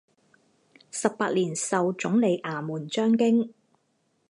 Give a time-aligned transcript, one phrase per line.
[0.89, 3.53] 十八年授总理衙门章京。